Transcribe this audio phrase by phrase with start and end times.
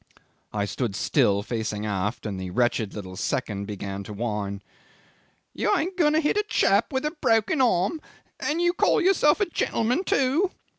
[0.51, 4.63] I stood still facing aft, and the wretched little second began to whine,
[5.53, 8.01] 'You ain't going to hit a chap with a broken arm
[8.39, 10.49] and you call yourself a gentleman, too.